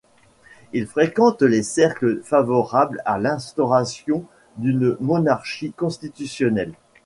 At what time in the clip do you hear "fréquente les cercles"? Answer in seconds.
0.87-2.23